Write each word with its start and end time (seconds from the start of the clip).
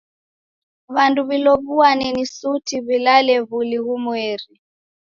W'andu 0.95 1.21
w'ilow'uane 1.27 2.05
si 2.17 2.25
suti 2.37 2.75
w'ilalew'uli 2.85 3.77
ghumweri. 3.85 4.51